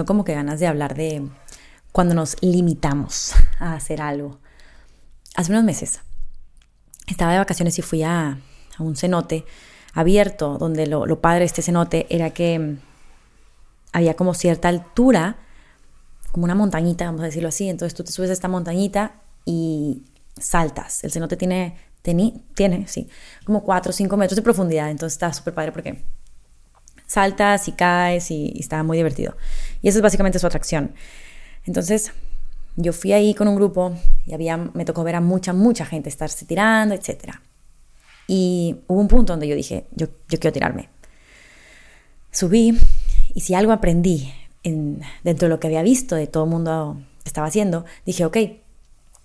tengo 0.00 0.06
como 0.06 0.24
que 0.24 0.34
ganas 0.34 0.58
de 0.60 0.66
hablar 0.66 0.94
de 0.94 1.28
cuando 1.92 2.14
nos 2.14 2.36
limitamos 2.40 3.34
a 3.58 3.74
hacer 3.74 4.00
algo. 4.00 4.38
Hace 5.36 5.52
unos 5.52 5.64
meses 5.64 6.00
estaba 7.06 7.32
de 7.32 7.38
vacaciones 7.38 7.78
y 7.78 7.82
fui 7.82 8.02
a, 8.02 8.38
un 8.78 8.96
cenote 8.96 9.44
abierto, 9.92 10.56
donde 10.56 10.86
lo, 10.86 11.04
lo 11.04 11.20
padre 11.20 11.40
de 11.40 11.44
este 11.46 11.60
cenote 11.60 12.06
era 12.08 12.30
que 12.30 12.58
mm, 12.58 12.78
había 13.92 14.14
como 14.14 14.32
cierta 14.32 14.68
altura, 14.68 15.36
como 16.32 16.44
una 16.44 16.54
montañita, 16.54 17.04
vamos 17.04 17.20
a 17.20 17.24
decirlo 17.24 17.50
así. 17.50 17.68
Entonces 17.68 17.94
tú 17.94 18.02
te 18.02 18.12
subes 18.12 18.30
a 18.30 18.32
esta 18.32 18.48
montañita 18.48 19.20
y 19.44 20.04
saltas. 20.38 21.04
El 21.04 21.12
cenote 21.12 21.36
tiene, 21.36 21.76
tiene, 22.02 22.88
sí, 22.88 23.10
como 23.44 23.64
4 23.64 23.90
o 23.90 23.92
5 23.92 24.16
metros 24.16 24.36
de 24.36 24.42
profundidad. 24.42 24.90
Entonces 24.90 25.14
está 25.14 25.30
súper 25.34 25.52
padre 25.52 25.72
porque 25.72 26.02
saltas 27.10 27.66
y 27.66 27.72
caes 27.72 28.30
y, 28.30 28.52
y 28.54 28.60
está 28.60 28.82
muy 28.84 28.96
divertido. 28.96 29.36
Y 29.82 29.88
esa 29.88 29.98
es 29.98 30.02
básicamente 30.02 30.38
su 30.38 30.46
atracción. 30.46 30.94
Entonces 31.64 32.12
yo 32.76 32.92
fui 32.92 33.12
ahí 33.12 33.34
con 33.34 33.48
un 33.48 33.56
grupo 33.56 33.94
y 34.26 34.32
había, 34.32 34.56
me 34.56 34.84
tocó 34.84 35.02
ver 35.02 35.16
a 35.16 35.20
mucha, 35.20 35.52
mucha 35.52 35.84
gente 35.84 36.08
estarse 36.08 36.46
tirando, 36.46 36.94
etc. 36.94 37.34
Y 38.28 38.76
hubo 38.86 39.00
un 39.00 39.08
punto 39.08 39.32
donde 39.32 39.48
yo 39.48 39.56
dije, 39.56 39.86
yo, 39.90 40.06
yo 40.28 40.38
quiero 40.38 40.52
tirarme. 40.52 40.88
Subí 42.30 42.78
y 43.34 43.40
si 43.40 43.54
algo 43.54 43.72
aprendí 43.72 44.32
en, 44.62 45.02
dentro 45.24 45.48
de 45.48 45.50
lo 45.50 45.58
que 45.58 45.66
había 45.66 45.82
visto 45.82 46.14
de 46.14 46.28
todo 46.28 46.44
el 46.44 46.50
mundo 46.50 47.00
que 47.24 47.28
estaba 47.28 47.48
haciendo, 47.48 47.84
dije, 48.06 48.24
ok, 48.24 48.36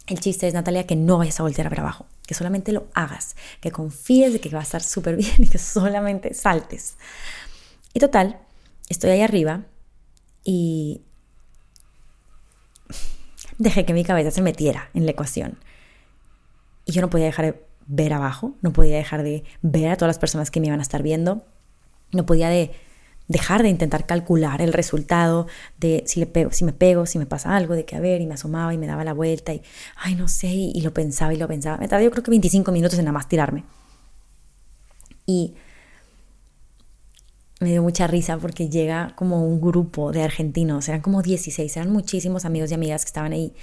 el 0.08 0.20
chiste 0.20 0.48
es, 0.48 0.54
Natalia, 0.54 0.88
que 0.88 0.96
no 0.96 1.20
vayas 1.20 1.40
a 1.40 1.44
voltear 1.44 1.68
a 1.68 1.70
ver 1.70 1.82
abajo, 1.82 2.08
que 2.26 2.34
solamente 2.34 2.72
lo 2.72 2.88
hagas, 2.94 3.36
que 3.62 3.72
confíes 3.72 4.34
de 4.34 4.40
que 4.40 4.50
va 4.50 4.60
a 4.60 4.64
estar 4.64 4.82
súper 4.82 5.16
bien 5.16 5.36
y 5.38 5.48
que 5.48 5.58
solamente 5.58 6.34
saltes. 6.34 6.96
Y 7.96 8.00
total, 8.02 8.38
estoy 8.90 9.12
ahí 9.12 9.22
arriba 9.22 9.64
y 10.44 11.02
dejé 13.58 13.86
que 13.86 13.94
mi 13.94 14.04
cabeza 14.04 14.32
se 14.32 14.42
metiera 14.42 14.90
en 14.94 15.06
la 15.06 15.12
ecuación. 15.12 15.58
Y 16.84 16.92
yo 16.92 17.02
no 17.02 17.10
podía 17.10 17.28
dejar 17.28 17.46
de 17.46 17.66
ver 17.88 18.12
abajo, 18.12 18.54
no 18.62 18.74
podía 18.74 18.98
dejar 18.98 19.24
de 19.24 19.46
ver 19.62 19.92
a 19.92 19.96
todas 19.96 20.10
las 20.10 20.20
personas 20.20 20.52
que 20.52 20.60
me 20.60 20.68
iban 20.68 20.80
a 20.80 20.84
estar 20.84 21.04
viendo, 21.04 21.46
no 22.12 22.26
podía 22.26 22.50
de 22.50 22.74
dejar 23.30 23.64
de 23.64 23.70
intentar 23.70 24.06
calcular 24.06 24.62
el 24.62 24.74
resultado 24.74 25.48
de 25.80 26.04
si 26.06 26.20
le 26.20 26.26
pego, 26.26 26.52
si 26.52 26.66
me 26.66 26.74
pego, 26.74 27.06
si 27.06 27.18
me 27.18 27.26
pasa 27.26 27.56
algo, 27.56 27.76
de 27.76 27.86
que 27.86 27.96
a 27.96 28.02
ver, 28.02 28.20
y 28.20 28.28
me 28.28 28.34
asomaba 28.34 28.74
y 28.74 28.78
me 28.78 28.88
daba 28.88 29.06
la 29.06 29.14
vuelta 29.14 29.54
y, 29.54 29.64
ay, 29.96 30.16
no 30.16 30.28
sé, 30.28 30.48
y, 30.48 30.82
lo 30.82 30.94
pensaba 30.94 31.34
y 31.34 31.38
lo 31.38 31.48
pensaba. 31.48 31.78
Me 31.78 31.88
tardé 31.88 32.04
yo 32.04 32.12
creo 32.12 32.26
que 32.26 32.32
25 32.32 32.74
minutos 32.74 33.00
en 33.00 33.06
nada 33.06 33.14
más 33.14 33.30
tirarme. 33.30 33.64
Y 35.26 35.56
me 37.60 37.70
dio 37.70 37.82
mucha 37.82 38.08
risa 38.08 38.38
porque 38.38 38.70
llega 38.70 39.14
como 39.16 39.46
un 39.46 39.62
grupo 39.62 40.12
de 40.12 40.24
argentinos, 40.24 40.88
eran 40.90 41.02
como 41.02 41.22
16, 41.22 41.78
eran 41.78 41.92
muchísimos 41.92 42.46
amigos 42.46 42.72
y 42.72 42.74
amigas 42.74 43.06
que 43.06 43.10
estaban 43.10 43.32
ahí 43.32 43.54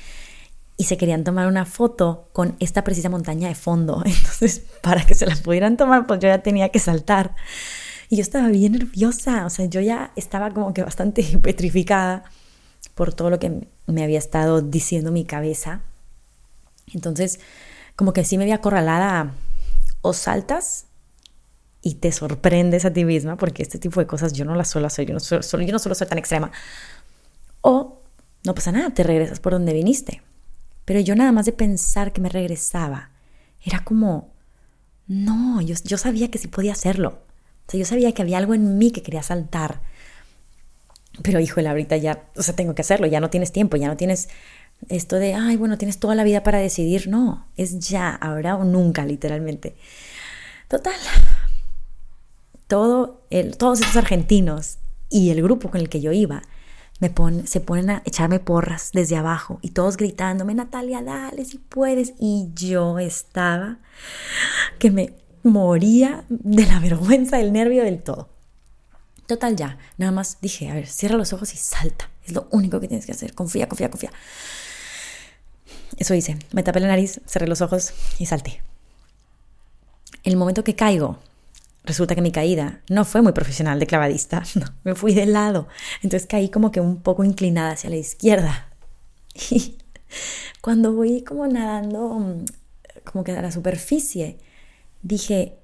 y 0.77 0.85
se 0.85 0.97
querían 0.97 1.23
tomar 1.25 1.47
una 1.47 1.65
foto 1.65 2.29
con 2.33 2.57
esta 2.59 2.83
precisa 2.83 3.09
montaña 3.09 3.49
de 3.49 3.55
fondo. 3.55 4.03
Entonces, 4.05 4.63
para 4.81 5.05
que 5.05 5.15
se 5.15 5.27
la 5.27 5.37
pudieran 5.37 5.77
tomar, 5.77 6.07
pues 6.07 6.21
yo 6.21 6.29
ya 6.29 6.43
tenía 6.43 6.71
que 6.71 6.79
saltar. 6.79 7.35
Y 8.09 8.17
yo 8.17 8.23
estaba 8.23 8.49
bien 8.49 8.73
nerviosa, 8.73 9.47
o 9.47 9.51
sea, 9.51 9.67
yo 9.67 9.81
ya 9.81 10.13
estaba 10.17 10.51
como 10.51 10.75
que 10.75 10.83
bastante 10.83 11.23
petrificada 11.43 12.25
por 12.95 13.15
todo 13.15 13.31
lo 13.31 13.39
que 13.39 13.69
me 13.87 14.03
había 14.03 14.19
estado 14.19 14.61
diciendo 14.61 15.13
mi 15.13 15.25
cabeza. 15.25 15.83
Entonces, 16.93 17.41
como 17.97 18.13
que 18.13 18.25
sí 18.25 18.37
me 18.37 18.45
había 18.45 18.57
acorralada 18.57 19.35
o 20.01 20.13
saltas 20.13 20.87
y 21.83 21.95
te 21.97 22.13
sorprendes 22.13 22.85
a 22.85 22.93
ti 22.93 23.05
misma, 23.05 23.37
porque 23.37 23.63
este 23.63 23.79
tipo 23.79 24.01
de 24.01 24.07
cosas 24.07 24.33
yo 24.33 24.45
no 24.45 24.55
las 24.55 24.71
suelo 24.71 24.87
hacer, 24.87 25.07
yo 25.07 25.15
no 25.15 25.21
suelo, 25.21 25.43
yo 25.43 25.73
no 25.73 25.79
suelo 25.79 25.95
ser 25.95 26.09
tan 26.09 26.19
extrema. 26.19 26.51
O 27.61 28.01
no 28.45 28.55
pasa 28.55 28.73
nada, 28.73 28.91
te 28.91 29.03
regresas 29.03 29.41
por 29.41 29.53
donde 29.53 29.73
viniste. 29.73 30.23
Pero 30.85 31.01
yo 31.01 31.15
nada 31.15 31.33
más 31.33 31.47
de 31.47 31.53
pensar 31.53 32.13
que 32.13 32.21
me 32.21 32.29
regresaba, 32.29 33.11
era 33.65 33.85
como, 33.85 34.33
no, 35.07 35.61
yo, 35.61 35.75
yo 35.85 35.99
sabía 35.99 36.31
que 36.31 36.39
sí 36.39 36.49
podía 36.49 36.73
hacerlo 36.73 37.21
yo 37.79 37.85
sabía 37.85 38.13
que 38.13 38.23
había 38.23 38.39
algo 38.39 38.55
en 38.55 38.79
mí 38.79 38.91
que 38.91 39.03
quería 39.03 39.23
saltar. 39.23 39.81
Pero 41.23 41.41
híjole, 41.41 41.69
ahorita 41.69 41.97
ya, 41.97 42.25
o 42.37 42.43
sea, 42.43 42.57
tengo 42.57 42.75
que 42.75 42.83
hacerlo, 42.83 43.07
ya 43.07 43.21
no 43.21 43.31
tienes 43.31 43.53
tiempo, 43.53 43.77
ya 43.77 43.89
no 43.89 43.97
tienes 43.97 44.29
esto 44.89 45.17
de, 45.17 45.35
ay, 45.35 45.57
bueno, 45.57 45.79
tienes 45.79 45.99
toda 45.99 46.15
la 46.15 46.25
vida 46.25 46.43
para 46.43 46.59
decidir. 46.59 47.09
No, 47.09 47.47
es 47.57 47.79
ya, 47.79 48.11
ahora 48.11 48.57
o 48.57 48.65
nunca, 48.65 49.05
literalmente. 49.05 49.75
Total. 50.69 50.95
Todo 52.73 53.21
todos 53.59 53.83
esos 53.83 53.97
argentinos 53.97 54.79
y 55.11 55.29
el 55.29 55.43
grupo 55.43 55.71
con 55.71 55.79
el 55.79 55.91
que 55.91 56.01
yo 56.01 56.11
iba 56.11 56.43
me 57.01 57.13
se 57.47 57.61
ponen 57.61 57.91
a 57.91 58.03
echarme 58.07 58.41
porras 58.41 58.93
desde 58.95 59.15
abajo 59.15 59.59
y 59.61 59.73
todos 59.73 59.99
gritándome, 59.99 60.55
Natalia, 60.55 61.03
dale 61.03 61.45
si 61.45 61.59
puedes. 61.59 62.15
Y 62.19 62.49
yo 62.55 62.99
estaba 62.99 63.77
que 64.79 64.91
me 64.91 65.13
moría 65.43 66.25
de 66.31 66.65
la 66.65 66.81
vergüenza, 66.81 67.37
del 67.37 67.53
nervio, 67.53 67.85
del 67.85 68.03
todo. 68.03 68.31
Total, 69.27 69.55
ya, 69.55 69.77
nada 69.99 70.13
más 70.13 70.39
dije, 70.41 70.71
a 70.71 70.75
ver, 70.75 70.87
cierra 70.87 71.19
los 71.19 71.35
ojos 71.35 71.53
y 71.53 71.59
salta. 71.59 72.09
Es 72.25 72.33
lo 72.33 72.49
único 72.53 72.81
que 72.81 72.89
tienes 72.89 73.05
que 73.05 73.13
hacer. 73.13 73.35
Confía, 73.35 73.69
confía, 73.69 73.91
confía. 73.91 74.13
Eso 75.99 76.15
hice. 76.15 76.39
Me 76.53 76.63
tapé 76.63 76.81
la 76.81 76.89
nariz, 76.89 77.21
cerré 77.27 77.47
los 77.49 77.61
ojos 77.61 77.93
y 78.19 78.25
salté. 78.25 78.63
El 80.25 80.39
momento 80.39 80.65
que 80.65 80.75
caigo, 80.75 81.19
resulta 81.85 82.15
que 82.15 82.23
mi 82.23 82.33
caída 82.33 82.83
no 82.89 83.05
fue 83.05 83.23
muy 83.23 83.33
profesional 83.33 83.79
de 83.79 83.87
clavadista. 83.87 84.43
No, 84.55 84.67
me 84.85 84.95
fui 84.95 85.15
de 85.15 85.27
lado. 85.27 85.69
Entonces 86.03 86.27
caí 86.29 86.51
como 86.51 86.71
que 86.71 86.81
un 86.81 87.03
poco 87.03 87.25
inclinada 87.25 87.73
hacia 87.73 87.91
la 87.91 87.97
izquierda. 87.97 88.69
Y 89.51 89.79
cuando 90.61 90.93
voy 90.93 91.25
como 91.25 91.47
nadando, 91.47 92.15
mm, 92.15 92.45
como 93.05 93.25
que 93.25 93.33
a 93.33 93.43
la 93.43 93.51
superficie, 93.51 94.39
dije, 95.03 95.59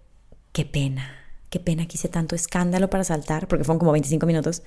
qué 0.52 0.64
pena, 0.64 1.14
qué 1.50 1.60
pena 1.60 1.86
que 1.86 1.96
hice 1.96 2.08
tanto 2.08 2.34
escándalo 2.34 2.90
para 2.90 3.04
saltar, 3.04 3.46
porque 3.46 3.64
fueron 3.64 3.78
como 3.78 3.92
25 3.92 4.26
minutos, 4.26 4.62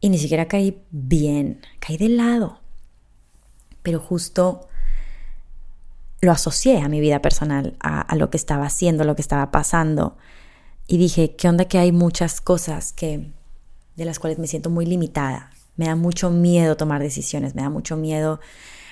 y 0.00 0.10
ni 0.10 0.18
siquiera 0.18 0.46
caí 0.48 0.82
bien, 0.90 1.60
caí 1.80 1.96
de 1.96 2.10
lado. 2.10 2.60
Pero 3.82 4.00
justo 4.00 4.68
lo 6.20 6.32
asocié 6.32 6.80
a 6.80 6.88
mi 6.88 7.00
vida 7.00 7.20
personal, 7.20 7.76
a, 7.80 8.14
lo 8.16 8.30
que 8.30 8.36
estaba 8.36 8.66
haciendo, 8.66 9.02
a 9.02 9.06
lo 9.06 9.14
que 9.14 9.22
estaba 9.22 9.50
pasando. 9.50 10.16
Y 10.86 10.98
dije, 10.98 11.34
¿qué 11.36 11.48
onda 11.48 11.64
que 11.64 11.78
hay 11.78 11.92
muchas 11.92 12.40
cosas 12.40 12.92
que, 12.92 13.32
de 13.96 14.04
las 14.04 14.18
cuales 14.18 14.38
me 14.38 14.46
siento 14.46 14.70
muy 14.70 14.86
limitada? 14.86 15.50
Me 15.76 15.86
da 15.86 15.96
mucho 15.96 16.30
miedo 16.30 16.76
tomar 16.76 17.02
decisiones, 17.02 17.54
me 17.54 17.62
da 17.62 17.70
mucho 17.70 17.96
miedo 17.96 18.40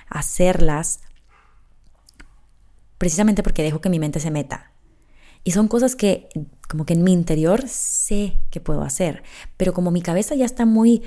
hacerlas 0.08 1.00
precisamente 2.98 3.42
porque 3.42 3.62
dejo 3.62 3.80
que 3.80 3.90
mi 3.90 3.98
mente 3.98 4.20
se 4.20 4.30
meta. 4.30 4.72
Y 5.44 5.50
son 5.50 5.68
cosas 5.68 5.96
que 5.96 6.28
como 6.68 6.86
que 6.86 6.94
en 6.94 7.02
mi 7.02 7.12
interior 7.12 7.68
sé 7.68 8.40
que 8.50 8.60
puedo 8.60 8.82
hacer, 8.82 9.22
pero 9.56 9.74
como 9.74 9.90
mi 9.90 10.00
cabeza 10.00 10.34
ya 10.34 10.44
está 10.44 10.64
muy, 10.64 11.02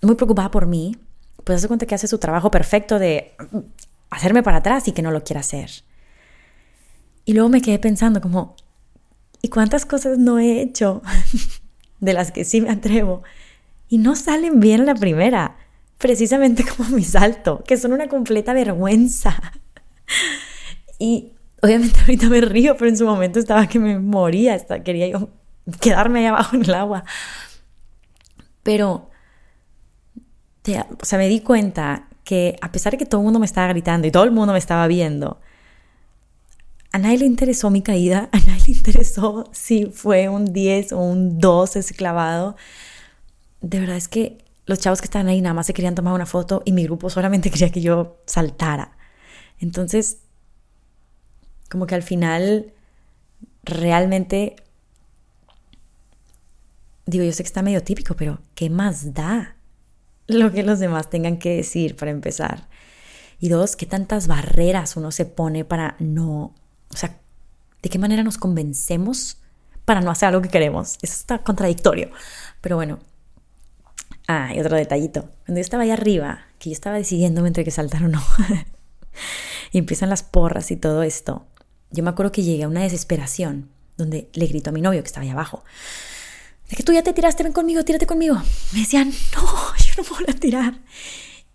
muy 0.00 0.14
preocupada 0.14 0.50
por 0.50 0.66
mí, 0.66 0.96
pues 1.44 1.58
hace 1.58 1.68
cuenta 1.68 1.86
que 1.86 1.94
hace 1.94 2.08
su 2.08 2.18
trabajo 2.18 2.50
perfecto 2.50 2.98
de 2.98 3.36
hacerme 4.10 4.42
para 4.42 4.58
atrás 4.58 4.88
y 4.88 4.92
que 4.92 5.02
no 5.02 5.10
lo 5.10 5.22
quiera 5.22 5.40
hacer. 5.40 5.70
Y 7.24 7.34
luego 7.34 7.48
me 7.48 7.60
quedé 7.60 7.78
pensando 7.78 8.20
como, 8.20 8.56
¿y 9.44 9.48
cuántas 9.48 9.84
cosas 9.84 10.16
no 10.16 10.38
he 10.38 10.62
hecho 10.62 11.02
de 12.00 12.14
las 12.14 12.32
que 12.32 12.44
sí 12.44 12.60
me 12.60 12.70
atrevo? 12.70 13.22
Y 13.88 13.98
no 13.98 14.16
salen 14.16 14.60
bien 14.60 14.86
la 14.86 14.94
primera, 14.94 15.56
precisamente 15.98 16.64
como 16.76 16.88
mi 16.90 17.04
salto, 17.04 17.62
que 17.66 17.76
son 17.76 17.92
una 17.92 18.08
completa 18.08 18.54
vergüenza. 18.54 19.52
Y 20.98 21.34
Obviamente 21.64 21.98
ahorita 22.00 22.28
me 22.28 22.42
río, 22.42 22.76
pero 22.76 22.90
en 22.90 22.96
su 22.98 23.06
momento 23.06 23.38
estaba 23.38 23.66
que 23.66 23.78
me 23.78 23.98
moría, 23.98 24.52
hasta 24.52 24.82
quería 24.82 25.08
yo 25.08 25.30
quedarme 25.80 26.18
ahí 26.18 26.26
abajo 26.26 26.56
en 26.56 26.62
el 26.62 26.74
agua. 26.74 27.04
Pero, 28.62 29.08
o 31.00 31.04
sea, 31.06 31.18
me 31.18 31.26
di 31.26 31.40
cuenta 31.40 32.08
que 32.22 32.58
a 32.60 32.70
pesar 32.70 32.92
de 32.92 32.98
que 32.98 33.06
todo 33.06 33.22
el 33.22 33.24
mundo 33.24 33.40
me 33.40 33.46
estaba 33.46 33.68
gritando 33.68 34.06
y 34.06 34.10
todo 34.10 34.24
el 34.24 34.30
mundo 34.30 34.52
me 34.52 34.58
estaba 34.58 34.86
viendo, 34.88 35.40
a 36.94 36.98
nadie 36.98 37.18
le 37.18 37.26
interesó 37.26 37.70
mi 37.70 37.82
caída, 37.82 38.28
a 38.32 38.38
nadie 38.38 38.62
le 38.68 38.72
interesó 38.74 39.50
si 39.52 39.86
fue 39.86 40.28
un 40.28 40.52
10 40.52 40.92
o 40.92 41.00
un 41.00 41.40
2 41.40 41.74
ese 41.74 41.92
clavado. 41.92 42.54
De 43.60 43.80
verdad 43.80 43.96
es 43.96 44.06
que 44.06 44.38
los 44.64 44.78
chavos 44.78 45.00
que 45.00 45.06
estaban 45.06 45.26
ahí 45.26 45.40
nada 45.40 45.54
más 45.54 45.66
se 45.66 45.74
querían 45.74 45.96
tomar 45.96 46.14
una 46.14 46.24
foto 46.24 46.62
y 46.64 46.70
mi 46.70 46.84
grupo 46.84 47.10
solamente 47.10 47.50
quería 47.50 47.70
que 47.70 47.80
yo 47.80 48.20
saltara. 48.26 48.96
Entonces, 49.58 50.18
como 51.68 51.88
que 51.88 51.96
al 51.96 52.04
final 52.04 52.72
realmente, 53.64 54.54
digo, 57.06 57.24
yo 57.24 57.32
sé 57.32 57.42
que 57.42 57.48
está 57.48 57.62
medio 57.62 57.82
típico, 57.82 58.14
pero 58.14 58.38
¿qué 58.54 58.70
más 58.70 59.14
da 59.14 59.56
lo 60.28 60.52
que 60.52 60.62
los 60.62 60.78
demás 60.78 61.10
tengan 61.10 61.38
que 61.38 61.56
decir 61.56 61.96
para 61.96 62.12
empezar? 62.12 62.68
Y 63.40 63.48
dos, 63.48 63.74
¿qué 63.74 63.84
tantas 63.84 64.28
barreras 64.28 64.96
uno 64.96 65.10
se 65.10 65.24
pone 65.24 65.64
para 65.64 65.96
no, 65.98 66.54
o 66.94 66.96
sea, 66.96 67.18
de 67.82 67.90
qué 67.90 67.98
manera 67.98 68.22
nos 68.22 68.38
convencemos 68.38 69.38
para 69.84 70.00
no 70.00 70.10
hacer 70.10 70.28
algo 70.28 70.40
que 70.40 70.48
queremos? 70.48 70.98
Eso 71.02 71.14
está 71.14 71.38
contradictorio. 71.38 72.10
Pero 72.62 72.76
bueno, 72.76 72.98
Ah, 74.26 74.52
y 74.54 74.60
otro 74.60 74.76
detallito. 74.76 75.28
Cuando 75.44 75.58
yo 75.58 75.60
estaba 75.60 75.82
ahí 75.82 75.90
arriba, 75.90 76.46
que 76.58 76.70
yo 76.70 76.74
estaba 76.74 76.96
decidiéndome 76.96 77.48
entre 77.48 77.64
que 77.64 77.70
saltar 77.70 78.04
o 78.04 78.08
no, 78.08 78.22
y 79.72 79.78
empiezan 79.78 80.08
las 80.08 80.22
porras 80.22 80.70
y 80.70 80.76
todo 80.76 81.02
esto, 81.02 81.46
yo 81.90 82.02
me 82.02 82.10
acuerdo 82.10 82.32
que 82.32 82.42
llegué 82.42 82.64
a 82.64 82.68
una 82.68 82.82
desesperación 82.82 83.70
donde 83.96 84.30
le 84.32 84.46
grito 84.46 84.70
a 84.70 84.72
mi 84.72 84.80
novio 84.80 85.02
que 85.02 85.06
estaba 85.06 85.24
ahí 85.24 85.30
abajo, 85.30 85.62
de 86.70 86.76
que 86.76 86.82
tú 86.82 86.92
ya 86.92 87.02
te 87.02 87.12
tiraste, 87.12 87.42
ven 87.42 87.52
conmigo, 87.52 87.84
tírate 87.84 88.06
conmigo. 88.06 88.36
Me 88.72 88.80
decían, 88.80 89.12
no, 89.34 89.42
yo 89.76 90.02
no 90.02 90.32
a 90.32 90.32
tirar. 90.32 90.74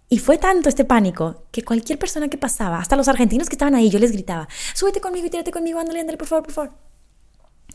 Y 0.10 0.18
fue 0.18 0.40
tanto 0.40 0.70
este 0.70 0.86
pánico 0.86 1.46
que 1.52 1.64
cualquier 1.64 2.00
persona 2.00 2.30
que 2.30 2.38
pasaba, 2.38 2.80
hasta 2.80 2.96
los 2.96 3.08
argentinos 3.08 3.48
que 3.48 3.54
estaban 3.54 3.76
ahí, 3.76 3.90
yo 3.92 4.00
les 4.00 4.12
gritaba, 4.12 4.48
súbete 4.74 5.00
conmigo 5.00 5.28
y 5.28 5.30
tírate 5.30 5.52
conmigo, 5.52 5.80
ándale, 5.80 6.00
ándale, 6.00 6.18
por 6.18 6.28
favor, 6.28 6.44
por 6.46 6.54
favor. 6.54 6.72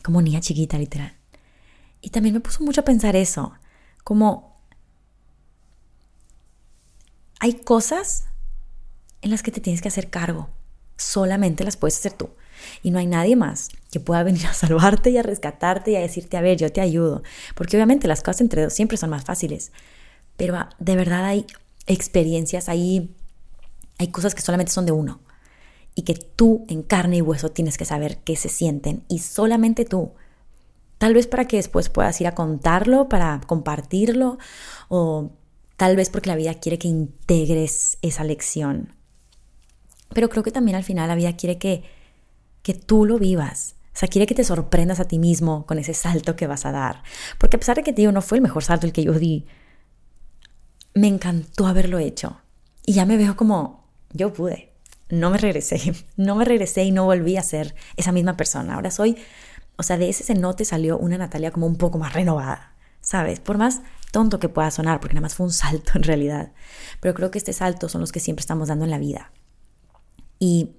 Como 0.03 0.21
niña 0.21 0.41
chiquita, 0.41 0.77
literal. 0.77 1.13
Y 2.01 2.09
también 2.09 2.35
me 2.35 2.41
puso 2.41 2.63
mucho 2.63 2.81
a 2.81 2.85
pensar 2.85 3.15
eso, 3.15 3.53
como 4.03 4.59
hay 7.39 7.53
cosas 7.53 8.25
en 9.21 9.31
las 9.31 9.41
que 9.41 9.51
te 9.51 9.61
tienes 9.61 9.81
que 9.81 9.87
hacer 9.87 10.09
cargo. 10.09 10.49
Solamente 10.97 11.63
las 11.63 11.77
puedes 11.77 11.97
hacer 11.97 12.13
tú. 12.13 12.29
Y 12.83 12.91
no 12.91 12.99
hay 12.99 13.07
nadie 13.07 13.35
más 13.35 13.69
que 13.91 13.99
pueda 13.99 14.23
venir 14.23 14.45
a 14.47 14.53
salvarte 14.55 15.09
y 15.09 15.17
a 15.17 15.23
rescatarte 15.23 15.91
y 15.91 15.95
a 15.95 16.01
decirte, 16.01 16.37
a 16.37 16.41
ver, 16.41 16.57
yo 16.57 16.71
te 16.71 16.81
ayudo. 16.81 17.23
Porque 17.55 17.77
obviamente 17.77 18.07
las 18.07 18.21
cosas 18.21 18.41
entre 18.41 18.63
dos 18.63 18.73
siempre 18.73 18.97
son 18.97 19.09
más 19.09 19.23
fáciles. 19.23 19.71
Pero 20.37 20.55
ah, 20.55 20.69
de 20.79 20.95
verdad 20.95 21.25
hay 21.25 21.45
experiencias, 21.87 22.69
hay, 22.69 23.15
hay 23.97 24.07
cosas 24.07 24.35
que 24.35 24.41
solamente 24.41 24.71
son 24.71 24.85
de 24.85 24.91
uno. 24.91 25.21
Y 25.95 26.01
que 26.01 26.13
tú 26.13 26.65
en 26.67 26.83
carne 26.83 27.17
y 27.17 27.21
hueso 27.21 27.49
tienes 27.49 27.77
que 27.77 27.85
saber 27.85 28.17
qué 28.17 28.35
se 28.35 28.49
sienten. 28.49 29.03
Y 29.07 29.19
solamente 29.19 29.85
tú. 29.85 30.11
Tal 30.97 31.13
vez 31.13 31.27
para 31.27 31.45
que 31.45 31.57
después 31.57 31.89
puedas 31.89 32.19
ir 32.21 32.27
a 32.27 32.35
contarlo, 32.35 33.09
para 33.09 33.41
compartirlo 33.47 34.37
o 34.89 35.31
Tal 35.77 35.95
vez 35.95 36.09
porque 36.09 36.29
la 36.29 36.35
vida 36.35 36.53
quiere 36.53 36.79
que 36.79 36.87
integres 36.87 37.97
esa 38.01 38.23
lección. 38.23 38.93
Pero 40.13 40.29
creo 40.29 40.43
que 40.43 40.51
también 40.51 40.75
al 40.77 40.83
final 40.83 41.09
la 41.09 41.15
vida 41.15 41.35
quiere 41.35 41.57
que, 41.57 41.83
que 42.61 42.73
tú 42.73 43.05
lo 43.05 43.19
vivas. 43.19 43.75
O 43.93 43.97
sea, 43.97 44.07
quiere 44.07 44.25
que 44.25 44.35
te 44.35 44.43
sorprendas 44.43 44.99
a 44.99 45.05
ti 45.05 45.19
mismo 45.19 45.65
con 45.65 45.77
ese 45.77 45.93
salto 45.93 46.35
que 46.35 46.47
vas 46.47 46.65
a 46.65 46.71
dar. 46.71 47.03
Porque 47.37 47.57
a 47.57 47.59
pesar 47.59 47.75
de 47.75 47.83
que 47.83 47.91
digo, 47.91 48.11
no 48.11 48.21
fue 48.21 48.37
el 48.37 48.41
mejor 48.41 48.63
salto 48.63 48.85
el 48.85 48.93
que 48.93 49.03
yo 49.03 49.13
di, 49.13 49.45
me 50.95 51.07
encantó 51.07 51.67
haberlo 51.67 51.99
hecho. 51.99 52.41
Y 52.85 52.93
ya 52.93 53.05
me 53.05 53.17
veo 53.17 53.35
como, 53.35 53.87
yo 54.11 54.33
pude. 54.33 54.73
No 55.09 55.29
me 55.29 55.37
regresé, 55.37 55.93
no 56.17 56.35
me 56.35 56.45
regresé 56.45 56.83
y 56.83 56.91
no 56.91 57.05
volví 57.05 57.37
a 57.37 57.43
ser 57.43 57.75
esa 57.97 58.11
misma 58.11 58.35
persona. 58.37 58.73
Ahora 58.75 58.89
soy, 58.89 59.17
o 59.75 59.83
sea, 59.83 59.97
de 59.97 60.09
ese 60.09 60.23
cenote 60.23 60.65
salió 60.65 60.97
una 60.97 61.17
Natalia 61.17 61.51
como 61.51 61.67
un 61.67 61.75
poco 61.75 61.99
más 61.99 62.13
renovada, 62.13 62.73
¿sabes? 63.01 63.39
Por 63.39 63.57
más 63.59 63.81
tonto 64.11 64.39
que 64.39 64.49
pueda 64.49 64.71
sonar, 64.71 64.99
porque 64.99 65.13
nada 65.13 65.25
más 65.25 65.35
fue 65.35 65.45
un 65.45 65.51
salto 65.51 65.91
en 65.95 66.03
realidad. 66.03 66.53
Pero 67.01 67.13
creo 67.13 67.29
que 67.29 67.37
este 67.37 67.53
salto 67.53 67.89
son 67.89 68.01
los 68.01 68.11
que 68.11 68.19
siempre 68.19 68.41
estamos 68.41 68.69
dando 68.69 68.85
en 68.85 68.91
la 68.91 68.97
vida. 68.97 69.31
Y 70.39 70.71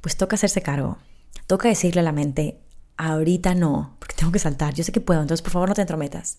pues 0.00 0.16
toca 0.16 0.34
hacerse 0.34 0.60
cargo. 0.60 0.98
Toca 1.46 1.68
decirle 1.68 2.00
a 2.00 2.04
la 2.04 2.12
mente, 2.12 2.60
ahorita 2.96 3.54
no, 3.54 3.96
porque 4.00 4.16
tengo 4.16 4.32
que 4.32 4.38
saltar. 4.38 4.74
Yo 4.74 4.84
sé 4.84 4.92
que 4.92 5.00
puedo, 5.00 5.20
entonces 5.22 5.42
por 5.42 5.52
favor 5.52 5.68
no 5.68 5.74
te 5.74 5.82
entrometas. 5.82 6.38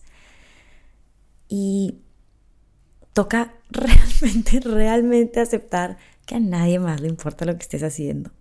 Y 1.47 2.01
toca 3.13 3.53
realmente, 3.69 4.59
realmente 4.59 5.39
aceptar 5.39 5.97
que 6.25 6.35
a 6.35 6.39
nadie 6.39 6.79
más 6.79 7.01
le 7.01 7.07
importa 7.07 7.45
lo 7.45 7.55
que 7.55 7.63
estés 7.63 7.83
haciendo. 7.83 8.31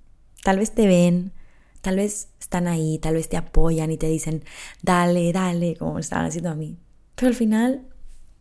Tal 0.43 0.59
vez 0.59 0.73
te 0.73 0.87
ven, 0.87 1.33
tal 1.81 1.97
vez 1.97 2.29
están 2.41 2.69
ahí, 2.69 2.99
tal 2.99 3.15
vez 3.15 3.29
te 3.29 3.37
apoyan 3.37 3.91
y 3.91 3.97
te 3.97 4.07
dicen, 4.07 4.45
dale, 4.83 5.33
dale, 5.33 5.77
como 5.77 5.95
me 5.95 6.01
estaban 6.01 6.27
haciendo 6.27 6.51
a 6.51 6.55
mí. 6.55 6.79
Pero 7.15 7.29
al 7.29 7.35
final, 7.35 7.87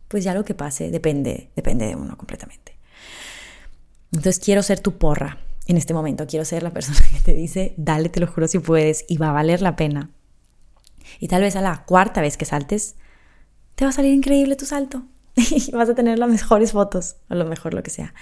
pues 0.08 0.24
ya 0.24 0.34
lo 0.34 0.44
que 0.44 0.54
pase 0.54 0.90
depende, 0.90 1.50
depende 1.56 1.86
de 1.86 1.96
uno 1.96 2.16
completamente. 2.16 2.76
Entonces 4.12 4.40
quiero 4.40 4.62
ser 4.62 4.80
tu 4.80 4.98
porra 4.98 5.38
en 5.66 5.76
este 5.76 5.94
momento. 5.94 6.26
Quiero 6.26 6.44
ser 6.44 6.62
la 6.62 6.72
persona 6.72 6.98
que 7.12 7.20
te 7.20 7.32
dice, 7.32 7.74
dale, 7.76 8.08
te 8.08 8.20
lo 8.20 8.26
juro 8.26 8.48
si 8.48 8.58
puedes 8.58 9.04
y 9.08 9.16
va 9.16 9.30
a 9.30 9.32
valer 9.32 9.62
la 9.62 9.76
pena. 9.76 10.10
Y 11.18 11.28
tal 11.28 11.42
vez 11.42 11.56
a 11.56 11.60
la 11.60 11.84
cuarta 11.84 12.20
vez 12.20 12.36
que 12.36 12.44
saltes, 12.44 12.96
te 13.74 13.84
va 13.84 13.90
a 13.90 13.92
salir 13.92 14.12
increíble 14.12 14.56
tu 14.56 14.66
salto. 14.66 15.04
Y 15.50 15.70
vas 15.72 15.88
a 15.88 15.94
tener 15.94 16.18
las 16.18 16.30
mejores 16.30 16.72
fotos, 16.72 17.16
o 17.28 17.34
lo 17.34 17.44
mejor 17.44 17.74
lo 17.74 17.82
que 17.82 17.90
sea. 17.90 18.14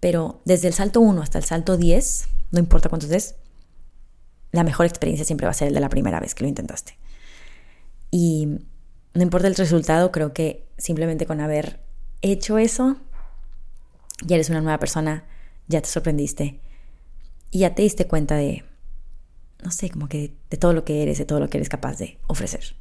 Pero 0.00 0.40
desde 0.44 0.68
el 0.68 0.74
salto 0.74 1.00
1 1.00 1.22
hasta 1.22 1.38
el 1.38 1.44
salto 1.44 1.76
10, 1.76 2.28
no 2.52 2.58
importa 2.58 2.88
cuántos 2.88 3.08
des, 3.08 3.36
la 4.52 4.64
mejor 4.64 4.86
experiencia 4.86 5.24
siempre 5.24 5.46
va 5.46 5.50
a 5.50 5.54
ser 5.54 5.68
el 5.68 5.74
de 5.74 5.80
la 5.80 5.88
primera 5.88 6.20
vez 6.20 6.34
que 6.34 6.44
lo 6.44 6.48
intentaste. 6.48 6.98
Y 8.10 8.46
no 9.14 9.22
importa 9.22 9.48
el 9.48 9.54
resultado, 9.54 10.12
creo 10.12 10.32
que 10.32 10.66
simplemente 10.78 11.26
con 11.26 11.40
haber 11.40 11.80
hecho 12.22 12.58
eso, 12.58 12.96
ya 14.24 14.36
eres 14.36 14.50
una 14.50 14.60
nueva 14.60 14.78
persona, 14.78 15.24
ya 15.68 15.80
te 15.80 15.88
sorprendiste 15.88 16.60
y 17.50 17.60
ya 17.60 17.74
te 17.74 17.82
diste 17.82 18.06
cuenta 18.06 18.36
de, 18.36 18.64
no 19.62 19.70
sé, 19.70 19.90
como 19.90 20.08
que 20.08 20.34
de 20.50 20.56
todo 20.56 20.72
lo 20.72 20.84
que 20.84 21.02
eres, 21.02 21.18
de 21.18 21.24
todo 21.24 21.40
lo 21.40 21.48
que 21.48 21.58
eres 21.58 21.68
capaz 21.68 21.98
de 21.98 22.18
ofrecer. 22.26 22.76